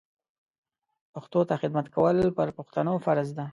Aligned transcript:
پښتو 1.13 1.39
ته 1.49 1.53
خدمت 1.61 1.85
کول 1.95 2.17
پر 2.37 2.47
پښتنو 2.57 2.93
فرض 3.05 3.29
ده 3.37 3.45